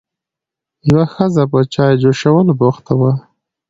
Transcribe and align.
یوه 0.89 1.05
ښځه 1.13 1.43
په 1.51 1.59
چای 1.73 1.93
جوشولو 2.01 2.53
بوخته 2.59 2.93
وه. 2.99 3.11